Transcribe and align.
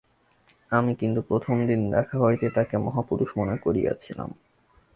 আমি 0.71 0.91
কিন্তু 0.95 1.19
প্রথম 1.21 1.55
দিন 1.67 1.81
দেখা 1.91 2.15
হইতেই 2.19 2.51
তাঁহাকে 2.55 2.77
মহাপুরুষ 2.77 3.29
মনে 3.37 3.55
করিয়াছিলাম। 3.57 4.29